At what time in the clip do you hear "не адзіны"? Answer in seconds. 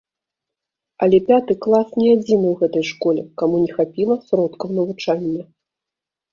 2.01-2.47